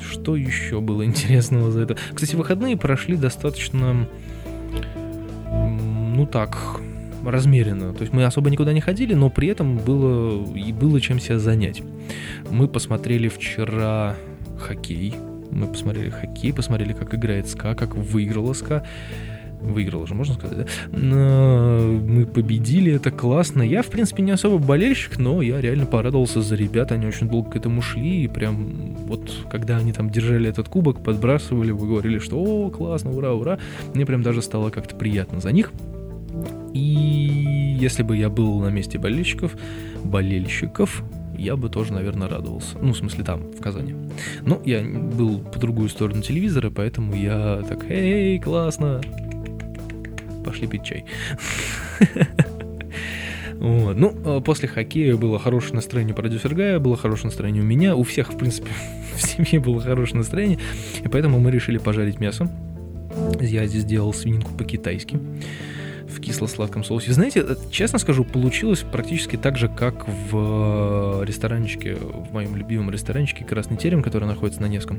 Что 0.00 0.36
еще 0.36 0.80
было 0.80 1.04
интересного 1.04 1.70
за 1.70 1.82
это? 1.82 1.96
Кстати, 2.12 2.34
выходные 2.34 2.76
прошли 2.76 3.16
достаточно, 3.16 4.08
ну 5.50 6.26
так, 6.26 6.80
размеренно. 7.24 7.92
То 7.92 8.02
есть 8.02 8.12
мы 8.12 8.24
особо 8.24 8.50
никуда 8.50 8.72
не 8.72 8.80
ходили, 8.80 9.14
но 9.14 9.30
при 9.30 9.48
этом 9.48 9.78
было, 9.78 10.44
и 10.54 10.72
было 10.72 11.00
чем 11.00 11.20
себя 11.20 11.38
занять. 11.38 11.82
Мы 12.50 12.68
посмотрели 12.68 13.28
вчера 13.28 14.16
хоккей. 14.58 15.14
Мы 15.50 15.66
посмотрели 15.66 16.10
хоккей, 16.10 16.52
посмотрели, 16.52 16.92
как 16.94 17.14
играет 17.14 17.48
СКА, 17.48 17.74
как 17.74 17.94
выиграла 17.94 18.54
СКА 18.54 18.84
выиграл 19.62 20.02
уже, 20.02 20.14
можно 20.14 20.34
сказать, 20.34 20.58
да? 20.58 20.66
Мы 20.92 22.26
победили, 22.26 22.92
это 22.92 23.10
классно. 23.10 23.62
Я, 23.62 23.82
в 23.82 23.86
принципе, 23.86 24.22
не 24.22 24.32
особо 24.32 24.58
болельщик, 24.58 25.18
но 25.18 25.42
я 25.42 25.60
реально 25.60 25.86
порадовался 25.86 26.42
за 26.42 26.56
ребят, 26.56 26.92
они 26.92 27.06
очень 27.06 27.28
долго 27.28 27.50
к 27.50 27.56
этому 27.56 27.82
шли, 27.82 28.24
и 28.24 28.28
прям 28.28 28.94
вот, 29.06 29.32
когда 29.50 29.76
они 29.76 29.92
там 29.92 30.10
держали 30.10 30.48
этот 30.48 30.68
кубок, 30.68 31.02
подбрасывали, 31.02 31.70
вы 31.70 31.86
говорили, 31.86 32.18
что 32.18 32.38
«О, 32.38 32.70
классно, 32.70 33.10
ура, 33.10 33.32
ура!» 33.32 33.58
Мне 33.94 34.06
прям 34.06 34.22
даже 34.22 34.42
стало 34.42 34.70
как-то 34.70 34.96
приятно 34.96 35.40
за 35.40 35.52
них. 35.52 35.72
И 36.72 37.76
если 37.78 38.02
бы 38.02 38.16
я 38.16 38.30
был 38.30 38.60
на 38.60 38.68
месте 38.68 38.98
болельщиков, 38.98 39.56
болельщиков, 40.04 41.02
я 41.36 41.56
бы 41.56 41.68
тоже, 41.68 41.92
наверное, 41.92 42.28
радовался. 42.28 42.78
Ну, 42.80 42.92
в 42.92 42.96
смысле, 42.96 43.24
там, 43.24 43.50
в 43.52 43.60
Казани. 43.60 43.94
Но 44.42 44.60
я 44.64 44.82
был 44.82 45.40
по 45.40 45.58
другую 45.58 45.88
сторону 45.88 46.22
телевизора, 46.22 46.70
поэтому 46.70 47.14
я 47.14 47.62
так, 47.68 47.90
эй, 47.90 48.38
классно, 48.38 49.00
пошли 50.42 50.66
пить 50.66 50.84
чай. 50.84 51.04
Вот. 53.62 53.96
Ну, 53.96 54.12
а 54.24 54.40
после 54.40 54.66
хоккея 54.68 55.16
было 55.16 55.38
хорошее 55.38 55.74
настроение 55.76 56.14
у 56.14 56.16
продюсера 56.16 56.52
Гая, 56.52 56.80
было 56.80 56.96
хорошее 56.96 57.26
настроение 57.26 57.62
у 57.62 57.64
меня, 57.64 57.94
у 57.94 58.02
всех, 58.02 58.32
в 58.32 58.36
принципе, 58.36 58.72
в 59.16 59.22
семье 59.22 59.60
было 59.60 59.80
хорошее 59.80 60.18
настроение, 60.18 60.58
и 61.04 61.06
поэтому 61.06 61.38
мы 61.38 61.52
решили 61.52 61.78
пожарить 61.78 62.18
мясо. 62.18 62.50
Я 63.40 63.64
здесь 63.66 63.82
сделал 63.82 64.12
свининку 64.12 64.52
по-китайски 64.54 65.20
в 66.08 66.20
кисло-сладком 66.20 66.82
соусе. 66.82 67.12
Знаете, 67.12 67.44
э, 67.46 67.54
честно 67.70 68.00
скажу, 68.00 68.24
получилось 68.24 68.80
практически 68.80 69.36
так 69.36 69.56
же, 69.56 69.68
как 69.68 70.06
в 70.08 71.22
ресторанчике, 71.24 71.94
в 71.94 72.32
моем 72.32 72.56
любимом 72.56 72.90
ресторанчике 72.90 73.44
«Красный 73.44 73.76
терем», 73.76 74.02
который 74.02 74.24
находится 74.24 74.60
на 74.60 74.66
Невском 74.66 74.98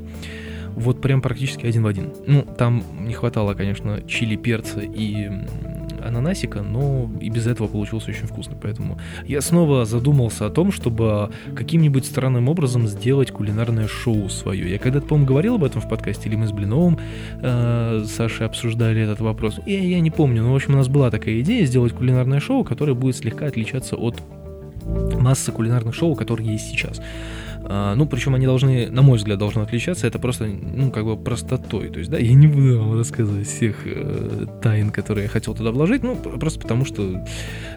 вот 0.76 1.00
прям 1.00 1.22
практически 1.22 1.66
один 1.66 1.82
в 1.82 1.86
один. 1.86 2.12
Ну, 2.26 2.46
там 2.56 2.82
не 3.00 3.14
хватало, 3.14 3.54
конечно, 3.54 4.02
чили, 4.06 4.36
перца 4.36 4.80
и 4.80 5.30
ананасика, 6.04 6.62
но 6.62 7.10
и 7.20 7.30
без 7.30 7.46
этого 7.46 7.66
получилось 7.66 8.08
очень 8.08 8.26
вкусно. 8.26 8.56
Поэтому 8.60 8.98
я 9.26 9.40
снова 9.40 9.84
задумался 9.84 10.46
о 10.46 10.50
том, 10.50 10.72
чтобы 10.72 11.30
каким-нибудь 11.54 12.04
странным 12.04 12.48
образом 12.48 12.86
сделать 12.86 13.30
кулинарное 13.30 13.88
шоу 13.88 14.28
свое. 14.28 14.70
Я 14.70 14.78
когда-то, 14.78 15.06
по-моему, 15.06 15.26
говорил 15.26 15.54
об 15.56 15.64
этом 15.64 15.80
в 15.80 15.88
подкасте, 15.88 16.28
или 16.28 16.36
мы 16.36 16.46
с 16.46 16.52
Блиновым 16.52 16.98
э, 17.40 18.04
Сашей 18.06 18.46
обсуждали 18.46 19.02
этот 19.02 19.20
вопрос. 19.20 19.60
Я, 19.66 19.80
я 19.80 20.00
не 20.00 20.10
помню, 20.10 20.42
но, 20.42 20.52
в 20.52 20.56
общем, 20.56 20.74
у 20.74 20.76
нас 20.76 20.88
была 20.88 21.10
такая 21.10 21.40
идея 21.40 21.64
сделать 21.66 21.92
кулинарное 21.92 22.40
шоу, 22.40 22.64
которое 22.64 22.94
будет 22.94 23.16
слегка 23.16 23.46
отличаться 23.46 23.96
от 23.96 24.20
массы 24.84 25.52
кулинарных 25.52 25.94
шоу, 25.94 26.14
которые 26.14 26.52
есть 26.52 26.68
сейчас. 26.68 27.00
А, 27.66 27.94
ну, 27.94 28.06
причем 28.06 28.34
они 28.34 28.44
должны, 28.44 28.90
на 28.90 29.02
мой 29.02 29.16
взгляд, 29.16 29.38
должны 29.38 29.62
отличаться. 29.62 30.06
Это 30.06 30.18
просто, 30.18 30.46
ну, 30.46 30.90
как 30.90 31.04
бы 31.04 31.16
простотой. 31.16 31.88
То 31.88 31.98
есть, 31.98 32.10
да, 32.10 32.18
я 32.18 32.34
не 32.34 32.46
буду 32.46 32.78
вам 32.78 32.98
рассказывать 32.98 33.46
всех 33.46 33.86
э, 33.86 34.46
тайн, 34.62 34.90
которые 34.90 35.24
я 35.24 35.30
хотел 35.30 35.54
туда 35.54 35.70
вложить, 35.70 36.02
ну, 36.02 36.14
просто 36.16 36.60
потому 36.60 36.84
что 36.84 37.24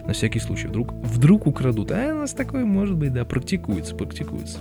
на 0.06 0.12
всякий 0.12 0.40
случай 0.40 0.66
вдруг, 0.66 0.92
вдруг 0.92 1.46
украдут. 1.46 1.90
А 1.90 2.12
у 2.12 2.18
нас 2.18 2.32
такое, 2.32 2.66
может 2.66 2.96
быть, 2.96 3.14
да, 3.14 3.24
практикуется, 3.24 3.94
практикуется. 3.94 4.58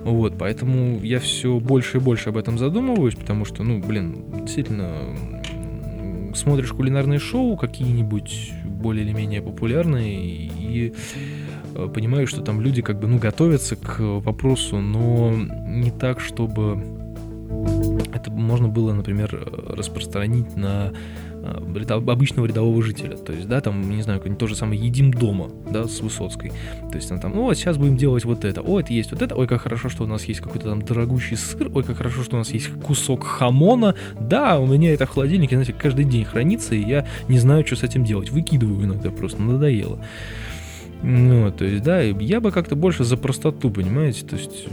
Вот, 0.00 0.36
поэтому 0.36 1.00
я 1.02 1.20
все 1.20 1.60
больше 1.60 1.98
и 1.98 2.00
больше 2.00 2.30
об 2.30 2.36
этом 2.36 2.58
задумываюсь, 2.58 3.14
потому 3.14 3.44
что, 3.44 3.62
ну, 3.62 3.80
блин, 3.80 4.24
действительно, 4.42 4.90
смотришь 6.34 6.72
кулинарные 6.72 7.20
шоу 7.20 7.56
какие-нибудь 7.56 8.52
более 8.64 9.04
или 9.04 9.12
менее 9.12 9.42
популярные 9.42 10.48
и 10.48 10.92
понимаю, 11.94 12.26
что 12.26 12.42
там 12.42 12.60
люди 12.60 12.82
как 12.82 12.98
бы, 12.98 13.06
ну, 13.06 13.18
готовятся 13.18 13.76
к 13.76 14.00
вопросу, 14.00 14.78
но 14.78 15.32
не 15.32 15.90
так, 15.90 16.20
чтобы 16.20 16.82
это 18.12 18.30
можно 18.30 18.68
было, 18.68 18.92
например, 18.92 19.48
распространить 19.68 20.56
на 20.56 20.92
э, 21.42 21.84
обычного 21.88 22.46
рядового 22.46 22.82
жителя. 22.82 23.16
То 23.16 23.32
есть, 23.32 23.48
да, 23.48 23.60
там, 23.60 23.88
не 23.90 24.02
знаю, 24.02 24.20
то 24.20 24.46
же 24.46 24.54
самое 24.54 24.80
«Едим 24.80 25.12
дома», 25.12 25.50
да, 25.70 25.86
с 25.86 26.00
Высоцкой. 26.00 26.52
То 26.90 26.96
есть, 26.96 27.08
там, 27.08 27.32
ну, 27.34 27.52
сейчас 27.54 27.76
будем 27.76 27.96
делать 27.96 28.24
вот 28.24 28.44
это, 28.44 28.62
о, 28.62 28.80
это 28.80 28.92
есть 28.92 29.12
вот 29.12 29.22
это, 29.22 29.34
ой, 29.34 29.46
как 29.46 29.62
хорошо, 29.62 29.88
что 29.88 30.04
у 30.04 30.06
нас 30.06 30.24
есть 30.24 30.40
какой-то 30.40 30.70
там 30.70 30.82
дорогущий 30.82 31.36
сыр, 31.36 31.70
ой, 31.74 31.84
как 31.84 31.98
хорошо, 31.98 32.22
что 32.22 32.36
у 32.36 32.38
нас 32.38 32.50
есть 32.50 32.68
кусок 32.82 33.24
хамона, 33.24 33.94
да, 34.18 34.58
у 34.58 34.66
меня 34.66 34.92
это 34.92 35.06
в 35.06 35.10
холодильнике, 35.10 35.56
знаете, 35.56 35.72
каждый 35.72 36.04
день 36.04 36.24
хранится, 36.24 36.74
и 36.74 36.82
я 36.82 37.06
не 37.28 37.38
знаю, 37.38 37.66
что 37.66 37.76
с 37.76 37.82
этим 37.82 38.04
делать, 38.04 38.30
выкидываю 38.30 38.84
иногда 38.84 39.10
просто, 39.10 39.42
надоело. 39.42 40.00
Ну, 41.08 41.52
то 41.52 41.64
есть, 41.64 41.84
да, 41.84 42.00
я 42.00 42.40
бы 42.40 42.50
как-то 42.50 42.74
больше 42.74 43.04
за 43.04 43.16
простоту, 43.16 43.70
понимаете, 43.70 44.26
то 44.26 44.34
есть 44.34 44.66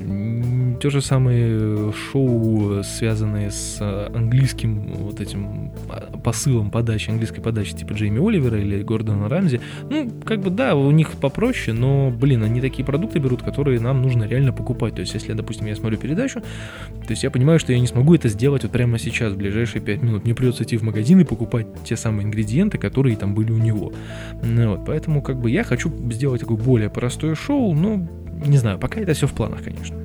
те 0.79 0.89
же 0.89 1.01
самые 1.01 1.91
шоу, 1.93 2.83
связанные 2.83 3.51
с 3.51 3.79
английским 4.13 4.93
вот 4.93 5.19
этим 5.19 5.71
а, 5.89 6.17
посылом 6.17 6.71
подачи, 6.71 7.09
английской 7.09 7.41
подачи, 7.41 7.75
типа 7.75 7.93
Джейми 7.93 8.25
Оливера 8.25 8.59
или 8.59 8.83
Гордона 8.83 9.29
Рамзи, 9.29 9.61
ну, 9.89 10.09
как 10.25 10.41
бы, 10.41 10.49
да, 10.49 10.75
у 10.75 10.91
них 10.91 11.11
попроще, 11.11 11.75
но, 11.75 12.11
блин, 12.11 12.43
они 12.43 12.61
такие 12.61 12.85
продукты 12.85 13.19
берут, 13.19 13.41
которые 13.41 13.79
нам 13.79 14.01
нужно 14.01 14.23
реально 14.23 14.53
покупать, 14.53 14.95
то 14.95 15.01
есть, 15.01 15.13
если, 15.13 15.33
допустим, 15.33 15.67
я 15.67 15.75
смотрю 15.75 15.97
передачу, 15.97 16.41
то 16.41 17.09
есть 17.09 17.23
я 17.23 17.31
понимаю, 17.31 17.59
что 17.59 17.73
я 17.73 17.79
не 17.79 17.87
смогу 17.87 18.15
это 18.15 18.29
сделать 18.29 18.63
вот 18.63 18.71
прямо 18.71 18.99
сейчас, 18.99 19.33
в 19.33 19.37
ближайшие 19.37 19.81
5 19.81 20.01
минут, 20.01 20.23
мне 20.23 20.35
придется 20.35 20.63
идти 20.63 20.77
в 20.77 20.83
магазин 20.83 21.19
и 21.19 21.23
покупать 21.23 21.67
те 21.83 21.95
самые 21.95 22.25
ингредиенты, 22.25 22.77
которые 22.77 23.15
там 23.15 23.33
были 23.35 23.51
у 23.51 23.57
него, 23.57 23.93
ну, 24.41 24.71
вот, 24.71 24.85
поэтому, 24.85 25.21
как 25.21 25.39
бы, 25.39 25.49
я 25.49 25.63
хочу 25.63 25.91
сделать 26.11 26.41
такое 26.41 26.57
более 26.57 26.89
простое 26.89 27.35
шоу, 27.35 27.73
но 27.73 28.07
не 28.45 28.57
знаю, 28.57 28.79
пока 28.79 28.99
это 28.99 29.13
все 29.13 29.27
в 29.27 29.33
планах, 29.33 29.63
конечно. 29.63 30.02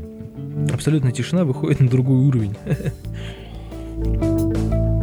Абсолютная 0.73 1.13
тишина 1.13 1.45
выходит 1.45 1.81
на 1.81 1.89
другой 1.89 2.19
уровень. 2.19 2.57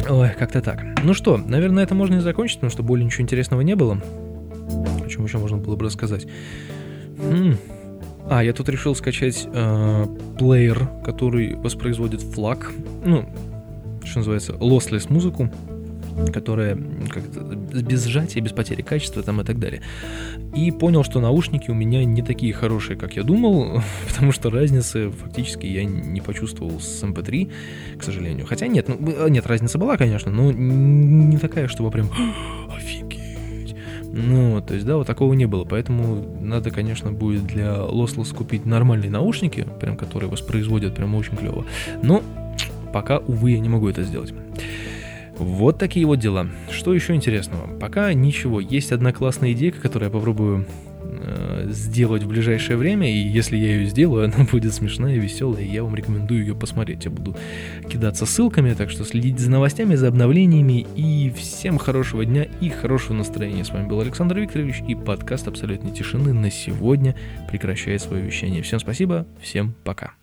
Ой, 0.08 0.30
как-то 0.38 0.62
так. 0.62 0.84
Ну 1.02 1.14
что, 1.14 1.36
наверное, 1.36 1.84
это 1.84 1.94
можно 1.94 2.16
и 2.16 2.20
закончить, 2.20 2.58
потому 2.58 2.70
что 2.70 2.82
более 2.82 3.04
ничего 3.04 3.22
интересного 3.22 3.60
не 3.62 3.74
было. 3.74 4.00
О 5.04 5.08
чем 5.08 5.24
еще 5.24 5.38
можно 5.38 5.56
было 5.56 5.76
бы 5.76 5.84
рассказать? 5.84 6.26
М-м. 7.18 7.58
А, 8.28 8.42
я 8.42 8.52
тут 8.52 8.68
решил 8.68 8.94
скачать 8.94 9.46
э, 9.52 10.06
плеер, 10.38 10.88
который 11.04 11.54
воспроизводит 11.54 12.22
флаг. 12.22 12.72
Ну, 13.04 13.24
что 14.04 14.18
называется, 14.20 14.52
lossless 14.52 15.12
музыку. 15.12 15.50
которая 16.32 16.78
как 17.10 17.24
без 17.82 18.04
сжатия, 18.04 18.40
без 18.40 18.52
потери 18.52 18.82
качества 18.82 19.22
там 19.22 19.40
и 19.40 19.44
так 19.44 19.58
далее. 19.58 19.82
И 20.54 20.70
понял, 20.70 21.04
что 21.04 21.20
наушники 21.20 21.70
у 21.70 21.74
меня 21.74 22.04
не 22.04 22.22
такие 22.22 22.52
хорошие, 22.52 22.96
как 22.96 23.16
я 23.16 23.22
думал, 23.22 23.82
потому 24.08 24.32
что 24.32 24.50
разницы 24.50 25.10
фактически 25.10 25.66
я 25.66 25.84
не 25.84 26.20
почувствовал 26.20 26.80
с 26.80 27.02
MP3, 27.02 27.42
эм 27.42 27.98
к 27.98 28.02
сожалению. 28.02 28.46
Хотя 28.46 28.66
нет, 28.66 28.88
ну, 28.88 28.98
э, 29.00 29.28
нет, 29.28 29.46
разница 29.46 29.78
была, 29.78 29.96
конечно, 29.96 30.30
но 30.30 30.52
не 30.52 31.38
такая, 31.38 31.68
чтобы 31.68 31.90
прям 31.90 32.10
офигеть. 32.74 33.76
Ну, 34.12 34.62
то 34.62 34.74
есть, 34.74 34.86
да, 34.86 34.96
вот 34.96 35.06
такого 35.06 35.34
не 35.34 35.46
было, 35.46 35.64
поэтому 35.64 36.38
надо, 36.40 36.70
конечно, 36.70 37.12
будет 37.12 37.44
для 37.46 37.76
Lossless 37.76 38.34
купить 38.34 38.64
нормальные 38.64 39.10
наушники, 39.10 39.66
прям 39.78 39.96
которые 39.96 40.30
воспроизводят 40.30 40.94
прям 40.94 41.14
очень 41.14 41.36
клево. 41.36 41.66
Но 42.02 42.22
пока, 42.92 43.18
увы, 43.18 43.50
я 43.50 43.58
не 43.58 43.68
могу 43.68 43.88
это 43.88 44.02
сделать. 44.02 44.32
Вот 45.38 45.78
такие 45.78 46.06
вот 46.06 46.18
дела. 46.18 46.48
Что 46.70 46.94
еще 46.94 47.14
интересного? 47.14 47.66
Пока 47.78 48.12
ничего. 48.12 48.60
Есть 48.60 48.92
одна 48.92 49.12
классная 49.12 49.52
идея, 49.52 49.72
которую 49.72 50.08
я 50.08 50.12
попробую 50.12 50.66
э, 51.02 51.68
сделать 51.70 52.22
в 52.22 52.28
ближайшее 52.28 52.76
время, 52.76 53.10
и 53.10 53.16
если 53.16 53.56
я 53.56 53.76
ее 53.76 53.86
сделаю, 53.86 54.24
она 54.34 54.46
будет 54.50 54.72
смешная 54.72 55.16
и 55.16 55.18
веселая, 55.18 55.62
и 55.62 55.70
я 55.70 55.82
вам 55.82 55.94
рекомендую 55.94 56.40
ее 56.40 56.54
посмотреть. 56.54 57.04
Я 57.04 57.10
буду 57.10 57.36
кидаться 57.88 58.26
ссылками, 58.26 58.72
так 58.74 58.90
что 58.90 59.04
следите 59.04 59.38
за 59.42 59.50
новостями, 59.50 59.94
за 59.94 60.08
обновлениями, 60.08 60.86
и 60.96 61.32
всем 61.36 61.78
хорошего 61.78 62.24
дня 62.24 62.46
и 62.60 62.68
хорошего 62.68 63.14
настроения. 63.14 63.64
С 63.64 63.70
вами 63.70 63.86
был 63.86 64.00
Александр 64.00 64.38
Викторович, 64.38 64.82
и 64.88 64.94
подкаст 64.94 65.48
«Абсолютной 65.48 65.92
тишины» 65.92 66.32
на 66.32 66.50
сегодня 66.50 67.14
прекращает 67.50 68.00
свое 68.00 68.22
вещание. 68.22 68.62
Всем 68.62 68.80
спасибо, 68.80 69.26
всем 69.40 69.74
пока. 69.84 70.14